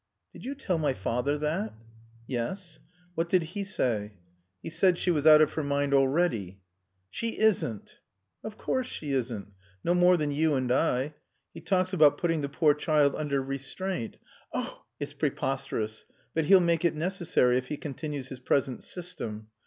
[0.33, 1.73] "Did you tell my father that?"
[2.25, 2.79] "Yes."
[3.13, 4.15] "What did he say?"
[4.63, 6.59] "He said she was out of her mind already."
[7.11, 7.99] "She isn't!"
[8.43, 9.53] "Of course she isn't.
[9.83, 11.13] No more than you and I.
[11.53, 14.17] He talks about putting the poor child under restraint"
[14.55, 16.05] "Oh" "It's preposterous.
[16.33, 19.49] But he'll make it necessary if he continues his present system.